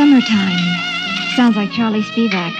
[0.00, 0.56] Summertime.
[1.36, 2.54] Sounds like Charlie Spivak.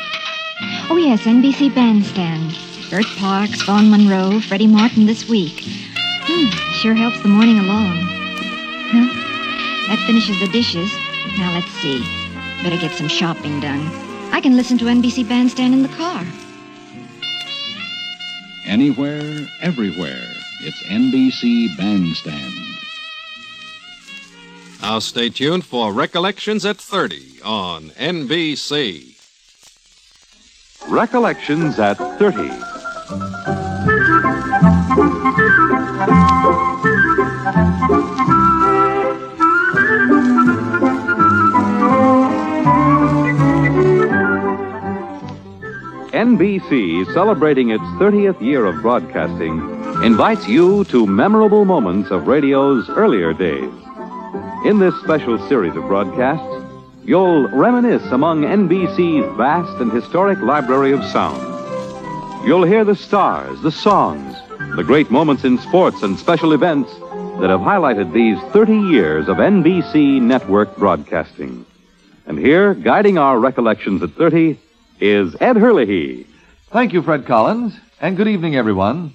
[0.91, 2.55] Oh, yes, NBC Bandstand.
[2.91, 5.65] Bert Parks, Vaughn Monroe, Freddie Martin this week.
[5.65, 6.51] Hmm,
[6.83, 7.97] sure helps the morning along.
[8.93, 9.09] Well,
[9.89, 10.93] that finishes the dishes.
[11.39, 12.01] Now, let's see.
[12.63, 13.91] Better get some shopping done.
[14.33, 16.23] I can listen to NBC Bandstand in the car.
[18.67, 20.29] Anywhere, everywhere.
[20.61, 22.70] It's NBC Bandstand.
[24.83, 29.15] Now stay tuned for Recollections at 30 on NBC.
[30.89, 32.49] Recollections at 30.
[46.13, 49.59] NBC, celebrating its 30th year of broadcasting,
[50.03, 53.71] invites you to memorable moments of radio's earlier days.
[54.65, 56.65] In this special series of broadcasts,
[57.05, 61.41] you'll reminisce among NBC's vast and historic library of sound.
[62.47, 64.37] You'll hear the stars, the songs,
[64.77, 66.93] the great moments in sports and special events
[67.41, 71.67] that have highlighted these 30 years of NBC network broadcasting.
[72.27, 74.59] And here, guiding our recollections at 30,
[75.01, 76.27] is Ed Hurley.
[76.71, 79.15] Thank you, Fred Collins, and good evening, everyone.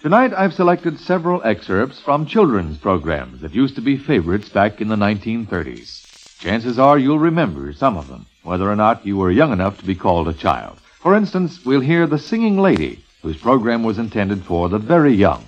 [0.00, 4.88] Tonight I've selected several excerpts from children's programs that used to be favorites back in
[4.88, 6.38] the 1930s.
[6.38, 9.84] Chances are you'll remember some of them, whether or not you were young enough to
[9.84, 10.78] be called a child.
[11.00, 15.44] For instance, we'll hear The Singing Lady, whose program was intended for the very young.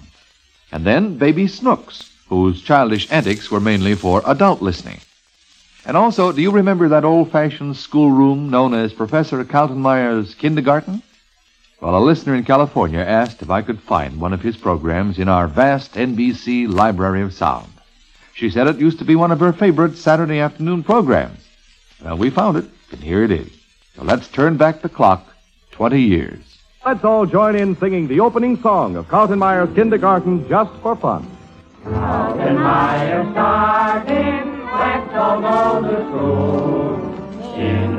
[0.71, 5.01] And then Baby Snooks, whose childish antics were mainly for adult listening.
[5.87, 11.03] And also, do you remember that old-fashioned schoolroom known as Professor Kaltenmeyer's kindergarten?
[11.83, 15.29] Well, a listener in California asked if I could find one of his programs in
[15.29, 17.73] our vast NBC library of sound.
[18.35, 21.45] She said it used to be one of her favorite Saturday afternoon programs.
[22.01, 23.51] Well, we found it, and here it is.
[23.97, 25.27] So let's turn back the clock
[25.73, 26.39] 20 years.
[26.87, 31.29] Let's all join in singing the opening song of Kaltenmeyer's Kindergarten just for fun.
[31.83, 37.55] Carlton Meyer starting, let's all go to school.
[37.57, 37.92] In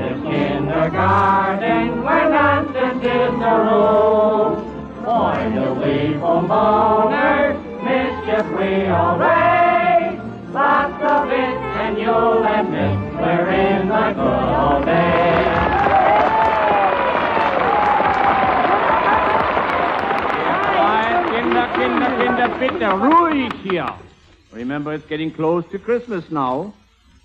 [0.84, 4.56] this kindergarten, where nonsense is the rule.
[5.04, 10.20] Boy, do we boners, mischief we all raise.
[10.54, 15.74] Lots of it, and you'll admit we're in the good old days.
[21.74, 23.90] Kinder, Kinder, bitte, ruhig hier.
[24.52, 26.74] Remember, it's getting close to Christmas now.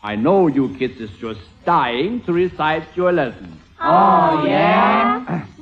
[0.03, 3.59] I know you kids is just dying to recite your lesson.
[3.81, 5.47] Oh, yeah?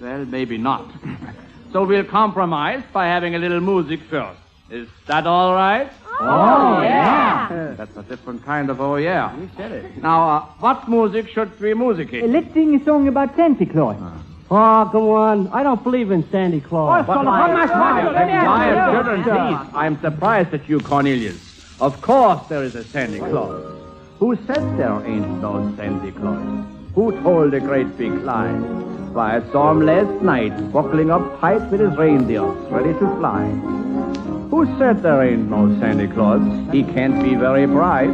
[0.00, 0.88] Well, maybe not.
[1.72, 4.38] So we'll compromise by having a little music first.
[4.70, 5.90] Is that all right?
[6.20, 7.74] Oh, yeah.
[7.76, 9.36] That's a different kind of oh yeah.
[9.36, 9.96] You said it.
[10.00, 12.24] Now, uh, what music should we musicate?
[12.28, 13.96] Let's sing a song about Santa Claus.
[14.52, 15.48] Oh, come on.
[15.48, 17.02] I don't believe in Santa Claus.
[17.02, 19.70] Oh, but- Quiet, children, please.
[19.74, 21.47] I'm surprised at you, Cornelius.
[21.80, 23.62] Of course there is a Santa Claus.
[24.18, 26.66] Who said there ain't no Santa Claus?
[26.96, 28.50] Who told a great big lie?
[29.14, 33.44] Why, I saw him last night, buckling up tight with his reindeers, ready to fly.
[34.50, 36.42] Who said there ain't no Santa Claus?
[36.72, 38.10] He can't be very bright.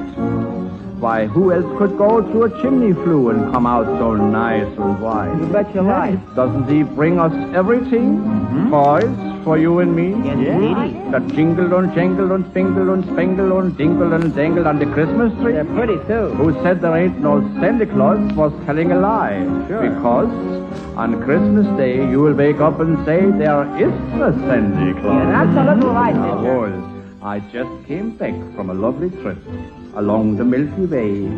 [1.01, 5.01] Why, who else could go through a chimney flue and come out so nice and
[5.01, 5.35] white?
[5.41, 6.21] You bet your life.
[6.37, 8.19] Doesn't he bring us everything?
[8.19, 8.71] Mm-hmm.
[8.71, 10.09] Toys for you and me?
[10.27, 11.11] Yes, indeedy.
[11.13, 15.33] That jingle and jangle and spangle and spangle and dingle and dangle on the Christmas
[15.41, 15.53] tree?
[15.53, 16.29] They're pretty, too.
[16.41, 19.45] Who said there ain't no Santa Claus was telling a lie.
[19.69, 19.89] Sure.
[19.89, 20.31] Because
[20.97, 23.93] on Christmas Day you will wake up and say there is
[24.29, 25.23] a Santa Claus.
[25.23, 26.91] Yeah, that's a little right, well,
[27.23, 29.39] I just came back from a lovely trip
[29.95, 31.29] along the Milky Way.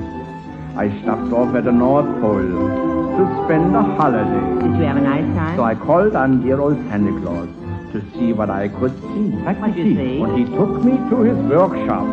[0.76, 4.62] I stopped off at the North Pole to spend a holiday.
[4.62, 5.56] Did you have a nice time?
[5.56, 9.30] So I called on dear old Santa Claus to see what I could see.
[9.46, 10.18] What'd you see?
[10.18, 12.06] When he took me to his workshop,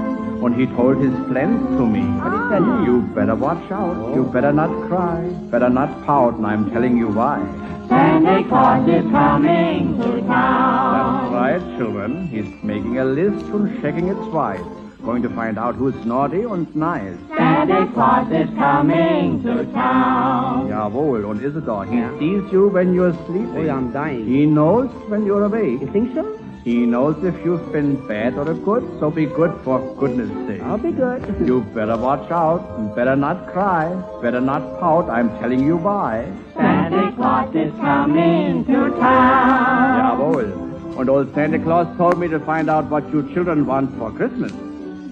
[0.44, 2.02] when he told his plans to me.
[2.02, 2.86] What'd he tell you?
[2.86, 3.96] You better watch out.
[4.14, 4.32] You oh.
[4.32, 5.22] better not cry.
[5.50, 7.40] Better not pout, and I'm telling you why.
[7.88, 11.32] Santa Claus is coming to town.
[11.32, 12.28] That's right, children.
[12.28, 14.83] He's making a list and checking it twice.
[15.04, 17.18] Going to find out who's naughty and nice.
[17.36, 20.70] Santa Claus is coming to town.
[20.70, 23.70] Jawohl, und Isidor, he sees you when you're sleeping.
[23.70, 24.26] Oh, I'm dying.
[24.26, 25.82] He knows when you're awake.
[25.82, 26.40] You think so?
[26.64, 30.62] He knows if you've been bad or good, so be good for goodness sake.
[30.62, 31.22] I'll be good.
[31.46, 36.32] You better watch out, better not cry, better not pout, I'm telling you why.
[36.56, 40.00] Santa Claus is coming to town.
[40.00, 40.98] Jawohl.
[40.98, 44.54] And old Santa Claus told me to find out what you children want for Christmas.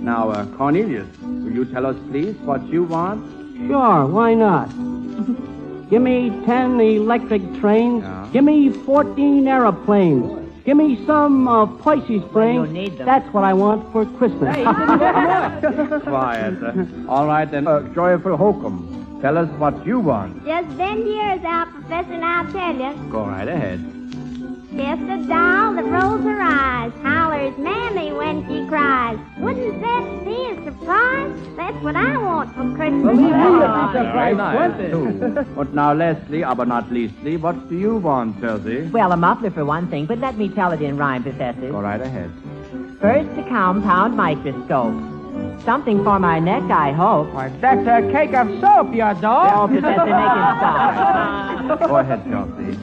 [0.02, 3.24] Now, uh, Cornelius, will you tell us, please, what you want?
[3.68, 4.68] Sure, why not?
[5.92, 8.04] Give me 10 electric trains.
[8.04, 8.30] Yeah.
[8.34, 10.40] Give me 14 aeroplanes.
[10.66, 12.68] Give me some uh, Pisces springs.
[12.68, 13.06] You need them.
[13.06, 14.56] That's what I want for Christmas.
[16.04, 16.64] Quiet.
[16.64, 17.68] uh, all right, then.
[17.68, 20.46] Uh, Joyful Hokum, tell us what you want.
[20.46, 23.10] Just bend your ears out, Professor, and I'll tell you.
[23.12, 23.80] Go right ahead.
[24.76, 29.20] Just a doll that rolls her eyes, hollers mammy when she cries.
[31.56, 33.18] That's what I want for Christmas.
[33.18, 35.46] Very nice, too.
[35.56, 38.82] But now, Leslie, uh, but not leastly, what do you want, Chelsea?
[38.84, 41.72] Well, a muffler for one thing, but let me tell it in rhyme, Professor.
[41.72, 42.32] Go right ahead.
[43.00, 44.94] First, a compound microscope.
[45.66, 47.34] Something for my neck, I hope.
[47.34, 49.70] Why, that's a cake of soap, you Oh, dog.
[49.70, 51.80] Professor, make it stop.
[51.88, 52.78] Go ahead, Chelsea.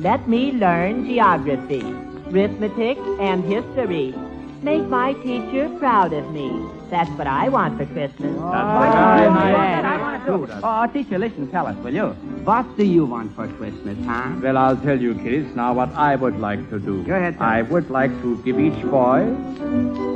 [0.00, 1.82] Let me learn geography,
[2.30, 4.14] arithmetic, and history.
[4.64, 6.48] Make my teacher proud of me.
[6.88, 8.32] That's what I want for Christmas.
[8.32, 10.24] Very nice.
[10.24, 10.50] Good.
[10.62, 12.06] Oh, teacher, listen, tell us, will you?
[12.48, 14.32] What do you want for Christmas, huh?
[14.42, 17.02] Well, I'll tell you, kids, now what I would like to do.
[17.04, 19.20] Go ahead, tell I would like to give each boy,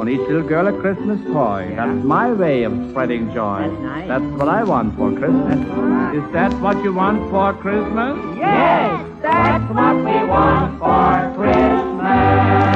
[0.00, 1.70] on each little girl, a Christmas toy.
[1.76, 3.68] That's my way of spreading joy.
[3.68, 4.08] That's nice.
[4.08, 5.58] That's what I want for Christmas.
[5.72, 6.12] Ah.
[6.12, 8.16] Is that what you want for Christmas?
[8.38, 12.67] Yes, that's what we want for Christmas.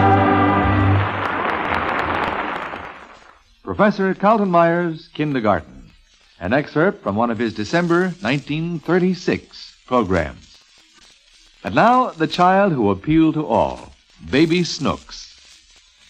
[3.74, 5.92] Professor Kaltenmeyer's, Kindergarten.
[6.38, 10.58] An excerpt from one of his December 1936 programs.
[11.64, 13.94] And now, the child who appealed to all,
[14.30, 15.40] Baby Snooks.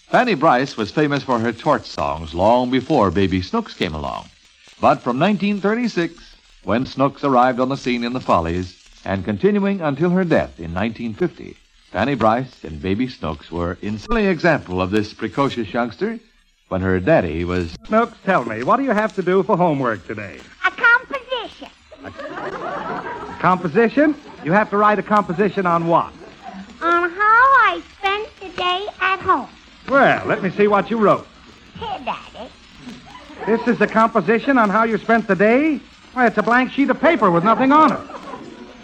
[0.08, 4.28] Fanny Brice was famous for her torch songs long before Baby Snooks came along.
[4.80, 10.10] But from 1936, when Snooks arrived on the scene in the Follies, and continuing until
[10.10, 11.56] her death in 1950,
[11.92, 16.18] Fanny Brice and Baby Snooks were an silly example of this precocious youngster
[16.68, 20.06] when her daddy was Snooks, tell me, what do you have to do for homework
[20.06, 20.38] today?
[20.66, 21.68] A composition.
[22.04, 24.14] A composition?
[24.44, 26.12] You have to write a composition on what?
[26.80, 29.48] On how I spent the day at home.
[29.88, 31.26] Well, let me see what you wrote.
[31.78, 32.50] Here, Daddy.
[33.46, 35.80] This is a composition on how you spent the day?
[36.12, 38.00] Why, it's a blank sheet of paper with nothing on it.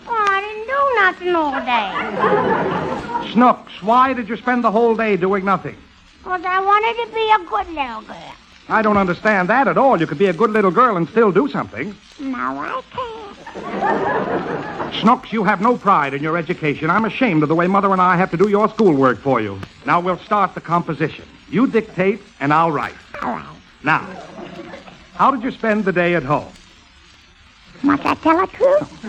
[0.06, 3.32] Oh, I didn't do nothing all day.
[3.32, 5.76] Snooks, why did you spend the whole day doing nothing?
[6.28, 8.34] Because I wanted to be a good little girl.
[8.68, 9.98] I don't understand that at all.
[9.98, 11.96] You could be a good little girl and still do something.
[12.20, 12.82] Now I
[14.84, 14.94] can't.
[14.96, 16.90] Snooks, you have no pride in your education.
[16.90, 19.58] I'm ashamed of the way Mother and I have to do your schoolwork for you.
[19.86, 21.24] Now we'll start the composition.
[21.48, 22.92] You dictate, and I'll write.
[23.22, 23.56] All right.
[23.82, 24.00] Now,
[25.14, 26.52] how did you spend the day at home?
[27.82, 29.02] Must I tell the truth?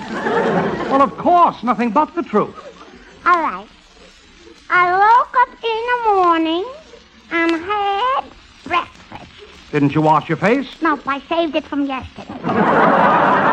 [0.90, 2.56] Well, of course, nothing but the truth.
[3.26, 3.68] All right.
[4.70, 6.79] I woke up in the morning and had breakfast.
[9.72, 10.68] Didn't you wash your face?
[10.82, 12.40] Nope, I saved it from yesterday.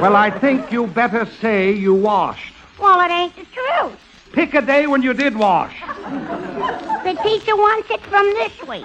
[0.00, 2.52] Well, I think you better say you washed.
[2.78, 3.96] Well, it ain't the truth.
[4.32, 5.80] Pick a day when you did wash.
[5.80, 8.84] The teacher wants it from this week.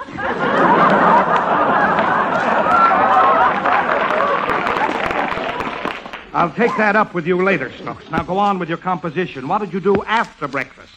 [6.31, 8.09] I'll take that up with you later, Snooks.
[8.11, 9.47] Now go on with your composition.
[9.47, 10.93] What did you do after breakfast?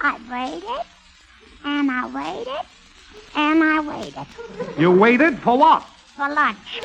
[0.00, 0.84] I waited,
[1.64, 2.66] and I waited,
[3.36, 4.26] and I waited
[4.78, 5.84] You waited for what?
[6.16, 6.80] for lunch.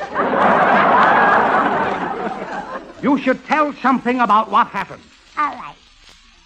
[3.02, 5.02] You should tell something about what happened.
[5.38, 5.76] All right.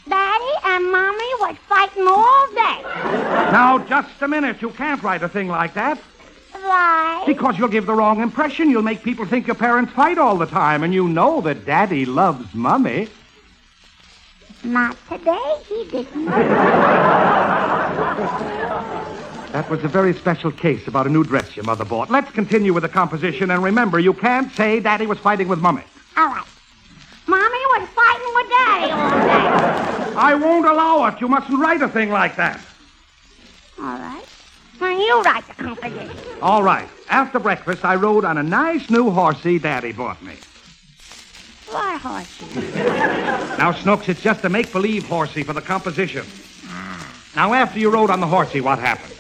[0.07, 2.83] Daddy and Mommy was fighting all day.
[3.51, 4.61] Now, just a minute.
[4.61, 5.99] You can't write a thing like that.
[6.53, 7.25] Why?
[7.27, 8.69] Because you'll give the wrong impression.
[8.71, 12.05] You'll make people think your parents fight all the time, and you know that Daddy
[12.05, 13.09] loves Mummy.
[14.63, 16.29] Not today, he didn't.
[19.55, 22.11] That was a very special case about a new dress your mother bought.
[22.11, 25.85] Let's continue with the composition, and remember, you can't say Daddy was fighting with Mummy.
[26.17, 26.45] All right.
[27.29, 30.17] Mommy was fighting with Daddy all day.
[30.17, 31.21] I won't allow it.
[31.21, 32.61] You mustn't write a thing like that.
[33.79, 34.25] All right.
[34.81, 36.11] Well, you write the composition.
[36.43, 36.89] All right.
[37.09, 40.35] After breakfast, I rode on a nice new horsey Daddy bought me.
[41.71, 42.61] What horsey?
[43.57, 46.27] Now, Snooks, it's just a make-believe horsey for the composition.
[47.37, 49.13] Now, after you rode on the horsey, what happened?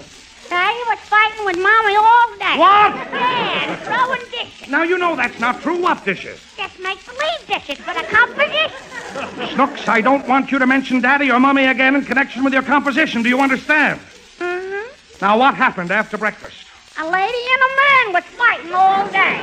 [0.95, 2.57] Was fighting with Mommy all day.
[2.57, 2.95] What?
[2.95, 4.69] Yeah, throwing dishes.
[4.69, 5.83] Now, you know that's not true.
[5.83, 6.41] What dishes?
[6.57, 9.55] Just make-believe dishes for the composition.
[9.55, 12.63] Snooks, I don't want you to mention Daddy or Mummy again in connection with your
[12.63, 13.25] composition.
[13.25, 13.99] Do you understand?
[14.39, 15.21] Mm-hmm.
[15.21, 16.65] Now, what happened after breakfast?
[17.01, 19.41] A lady and a man was fighting all day.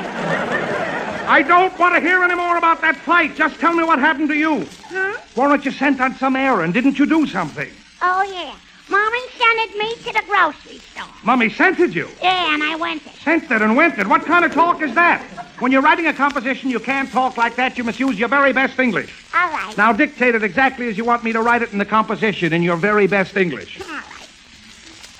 [1.28, 3.36] I don't want to hear any more about that fight.
[3.36, 4.66] Just tell me what happened to you.
[4.86, 5.20] Huh?
[5.36, 6.74] Weren't you sent on some errand?
[6.74, 7.70] Didn't you do something?
[8.02, 8.56] Oh, yeah.
[8.90, 9.20] Mommy
[9.56, 11.08] sent me to the grocery store.
[11.24, 12.08] Mummy scented you.
[12.22, 13.14] Yeah, and I went there.
[13.24, 14.08] Scented and winted.
[14.08, 15.22] What kind of talk is that?
[15.60, 17.78] When you're writing a composition, you can't talk like that.
[17.78, 19.26] You must use your very best English.
[19.34, 19.78] All right.
[19.78, 22.64] Now dictate it exactly as you want me to write it in the composition in
[22.64, 23.80] your very best English.
[23.82, 24.06] All right.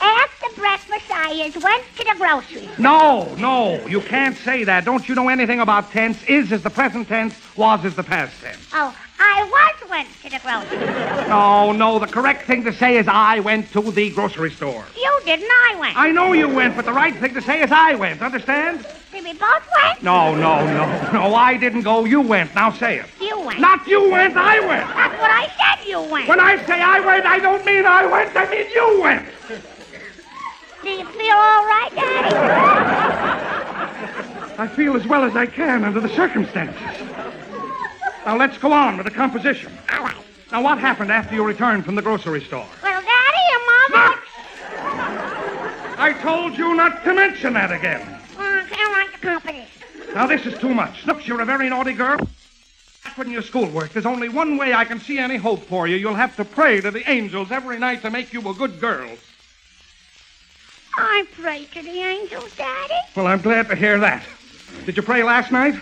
[0.02, 2.80] After breakfast, I is went to the grocery store.
[2.80, 4.84] No, no, you can't say that.
[4.84, 6.24] Don't you know anything about tense?
[6.24, 8.68] Is is the present tense, was is the past tense.
[8.74, 10.78] Oh, I was went to the grocery.
[11.28, 14.86] No, no, the correct thing to say is I went to the grocery store.
[14.96, 15.98] You didn't, I went.
[15.98, 18.22] I know you went, but the right thing to say is I went.
[18.22, 18.86] Understand?
[19.12, 20.02] See, we both went.
[20.02, 21.36] No, no, no, no.
[21.36, 22.06] I didn't go.
[22.06, 22.56] You went.
[22.56, 23.06] Now say it.
[23.20, 23.60] You went.
[23.60, 24.38] Not you went.
[24.38, 24.88] I went.
[24.88, 26.30] That's what I said you went.
[26.30, 28.36] When I say I went, I don't mean I went.
[28.36, 29.28] I mean you went.
[30.82, 32.36] Do you feel all right, Daddy?
[34.58, 37.11] I feel as well as I can under the circumstances.
[38.26, 39.72] Now let's go on with the composition.
[39.92, 40.16] All right.
[40.52, 42.68] Now what happened after you returned from the grocery store?
[42.84, 44.22] Well, Daddy, your mama...
[45.98, 48.02] I told you not to mention that again.
[48.38, 50.14] Well, I write the composition.
[50.14, 51.04] Now this is too much.
[51.04, 52.28] Snooks, you're a very naughty girl.
[53.16, 53.90] Put in your schoolwork.
[53.92, 55.98] There's only one way I can see any hope for you.
[55.98, 59.10] You'll have to pray to the angels every night to make you a good girl.
[60.98, 62.94] I pray to the angels, Daddy.
[63.16, 64.24] Well, I'm glad to hear that.
[64.86, 65.76] Did you pray last night?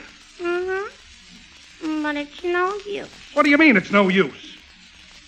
[2.01, 3.10] But it's no use.
[3.34, 4.58] What do you mean it's no use?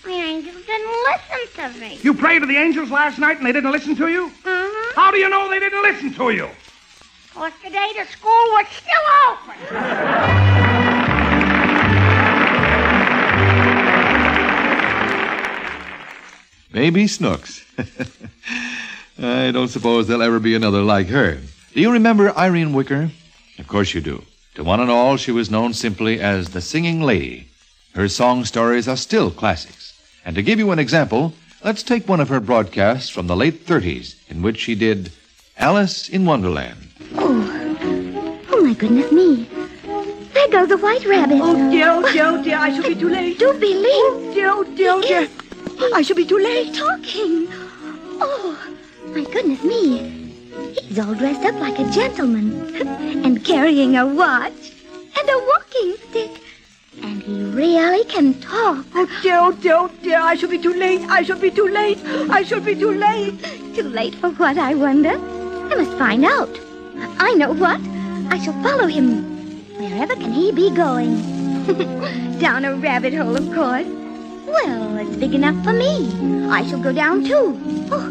[0.03, 1.99] The angels didn't listen to me.
[2.01, 4.31] You prayed to the angels last night and they didn't listen to you?
[4.43, 4.95] Mm-hmm.
[4.95, 6.49] How do you know they didn't listen to you?
[7.33, 9.55] Because today the school was still open.
[16.71, 17.65] Baby Snooks.
[19.19, 21.37] I don't suppose there'll ever be another like her.
[21.73, 23.11] Do you remember Irene Wicker?
[23.59, 24.23] Of course you do.
[24.55, 27.47] To one and all, she was known simply as the Singing Lady.
[27.95, 29.97] Her song stories are still classics.
[30.25, 33.65] And to give you an example, let's take one of her broadcasts from the late
[33.65, 35.13] 30s, in which she did
[35.57, 36.89] Alice in Wonderland.
[37.15, 39.47] Oh, oh my goodness me.
[40.33, 41.39] There goes the white rabbit.
[41.41, 43.39] Oh, dear, oh, dear, oh, dear, I shall be too late.
[43.39, 43.85] Do be late.
[43.87, 45.29] Oh, dear, oh, dear, oh, dear.
[45.95, 46.73] I shall be too late.
[46.73, 47.47] Talking.
[48.19, 48.57] Oh,
[49.05, 50.20] my goodness me.
[50.79, 52.75] He's all dressed up like a gentleman
[53.25, 54.73] and carrying a watch
[55.19, 56.41] and a walking stick.
[57.01, 58.85] And he really can talk.
[58.93, 61.01] Oh, dear, oh, dear, oh, dear, I shall be too late.
[61.09, 61.99] I shall be too late.
[62.29, 63.43] I shall be too late.
[63.75, 65.11] Too late for what, I wonder?
[65.11, 66.59] I must find out.
[67.19, 67.81] I know what.
[68.29, 69.23] I shall follow him.
[69.77, 71.41] Wherever can he be going?
[72.39, 73.87] down a rabbit hole, of course.
[74.47, 76.47] Well, it's big enough for me.
[76.49, 77.59] I shall go down too.
[77.91, 78.09] Oh,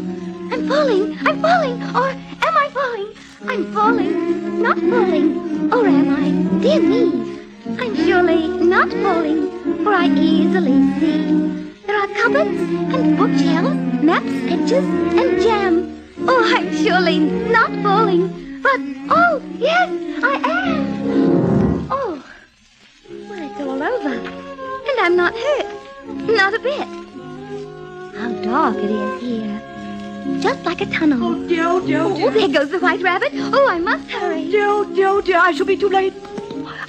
[0.51, 1.17] I'm falling.
[1.25, 1.81] I'm falling.
[1.95, 3.07] Or am I falling?
[3.47, 4.61] I'm falling.
[4.61, 5.71] Not falling.
[5.71, 6.59] Or am I?
[6.61, 7.39] Dear me.
[7.79, 9.49] I'm surely not falling,
[9.83, 11.73] for I easily see.
[11.87, 12.59] There are cupboards
[12.95, 14.83] and bookshelves, maps, pictures,
[15.19, 16.03] and jam.
[16.27, 18.61] Oh, I'm surely not falling.
[18.61, 18.79] But,
[19.09, 19.89] oh, yes,
[20.21, 21.87] I am.
[21.89, 22.23] Oh,
[23.09, 24.15] well, it's all over.
[24.89, 25.67] And I'm not hurt.
[26.07, 26.87] Not a bit.
[28.17, 29.70] How dark it is here.
[30.39, 31.23] Just like a tunnel.
[31.23, 32.27] Oh, dear, oh, dear, oh, dear.
[32.27, 33.31] Oh, there goes the white rabbit.
[33.33, 34.49] Oh, I must oh, hurry.
[34.49, 36.13] Dear, oh, dear, oh, dear, I shall be too late.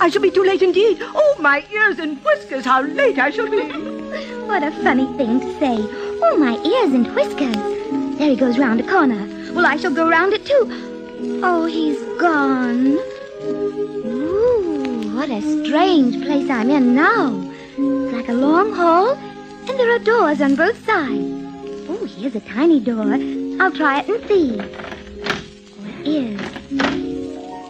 [0.01, 0.99] I shall be too late indeed.
[1.01, 3.63] Oh, my ears and whiskers, how late I shall be.
[4.47, 5.77] What a funny thing to say.
[6.23, 7.57] Oh, my ears and whiskers.
[8.19, 9.27] There he goes round a corner.
[9.55, 10.67] Well, I shall go round it too.
[11.43, 12.99] Oh, he's gone.
[14.07, 17.41] Ooh, what a strange place I'm in now.
[17.77, 21.42] It's like a long hall, and there are doors on both sides.
[22.23, 23.19] Here's a tiny door.
[23.61, 24.61] I'll try it and see.
[24.61, 26.41] Oh, it is.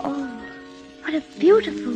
[0.05, 0.43] Oh,
[1.01, 1.95] what a beautiful,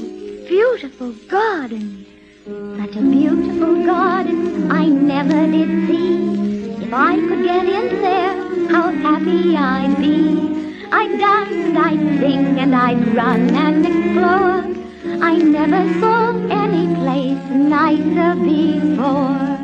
[0.48, 2.06] beautiful garden.
[2.46, 6.82] Such a beautiful garden I never did see.
[6.82, 10.86] If I could get in there, how happy I'd be.
[10.90, 15.22] I'd dance and I'd sing and I'd run and explore.
[15.22, 19.55] I never saw any place nicer before.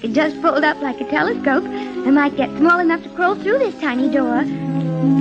[0.00, 3.58] Could just fold up like a telescope, I might get small enough to crawl through
[3.58, 4.38] this tiny door.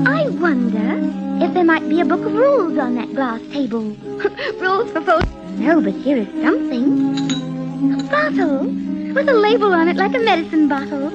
[0.08, 3.82] I wonder if there might be a book of rules on that glass table.
[4.62, 5.28] rules for folks.
[5.58, 8.00] No, but here is something.
[8.00, 8.68] A bottle
[9.14, 11.10] with a label on it like a medicine bottle.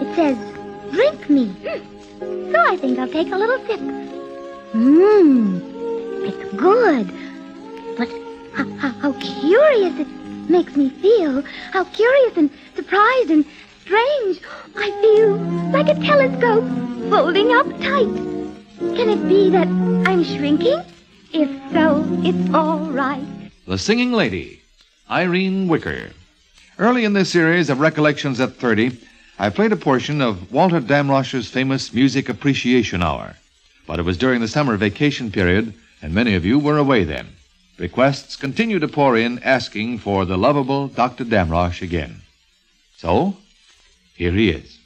[0.00, 0.38] It says,
[0.90, 1.48] drink me.
[1.48, 2.50] Hmm.
[2.50, 3.80] So I think I'll take a little sip.
[4.72, 5.60] Mmm,
[6.24, 7.12] it's good.
[7.98, 8.08] But
[8.54, 11.42] how, how, how curious it makes me feel.
[11.72, 13.44] How curious and surprised and
[13.80, 14.40] strange.
[14.76, 15.36] I feel
[15.72, 16.64] like a telescope
[17.10, 18.12] folding up tight.
[18.96, 19.68] Can it be that
[20.08, 20.82] I'm shrinking?
[21.32, 23.24] If so, it's all right.
[23.66, 24.60] The Singing Lady,
[25.10, 26.10] Irene Wicker.
[26.78, 28.98] Early in this series of Recollections at 30,
[29.38, 33.36] I played a portion of Walter Damrosch's famous Music Appreciation Hour.
[33.86, 37.28] But it was during the summer vacation period, and many of you were away then.
[37.78, 41.24] Requests continue to pour in asking for the lovable Dr.
[41.24, 42.20] Damrosch again.
[42.96, 43.36] So,
[44.14, 44.78] here he is.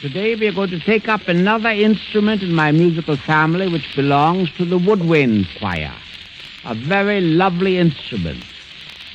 [0.00, 4.52] Today we are going to take up another instrument in my musical family which belongs
[4.56, 5.94] to the woodwind choir.
[6.66, 8.44] A very lovely instrument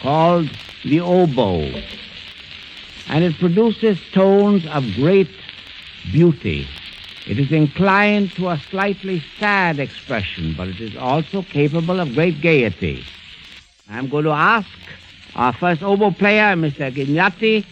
[0.02, 0.50] called
[0.84, 1.82] the oboe.
[3.08, 5.30] And it produces tones of great
[6.12, 6.68] beauty.
[7.30, 12.42] It is inclined to a slightly sad expression, but it is also capable of great
[12.42, 13.06] gaiety.
[13.88, 14.68] I'm going to ask
[15.36, 16.92] our first oboe player, Mr.
[16.92, 17.64] Gignatti,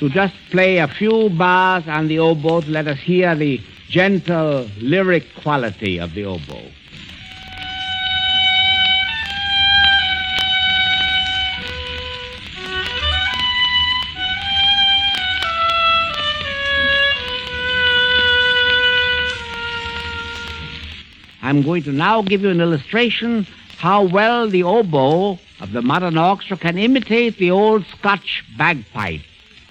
[0.00, 3.58] to just play a few bars on the oboe to let us hear the
[3.88, 6.70] gentle lyric quality of the oboe.
[21.46, 23.46] I'm going to now give you an illustration
[23.78, 29.20] how well the oboe of the modern orchestra can imitate the old Scotch bagpipe.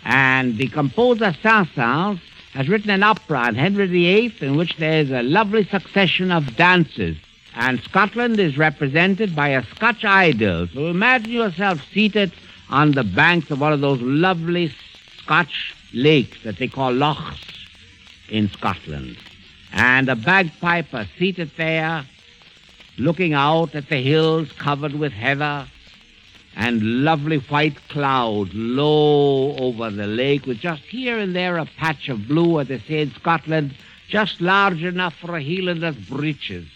[0.05, 2.21] And the composer Saint-Saëns
[2.53, 6.55] has written an opera on Henry VIII in which there is a lovely succession of
[6.55, 7.17] dances.
[7.55, 10.67] And Scotland is represented by a Scotch idyll.
[10.67, 12.31] So imagine yourself seated
[12.69, 14.73] on the banks of one of those lovely
[15.17, 17.67] Scotch lakes that they call lochs
[18.29, 19.17] in Scotland.
[19.71, 22.05] And a bagpiper seated there,
[22.97, 25.67] looking out at the hills covered with heather
[26.55, 32.07] and lovely white clouds low over the lake, with just here and there a patch
[32.07, 33.75] of blue, as they say in Scotland,
[34.07, 36.67] just large enough for a Hielander's breeches.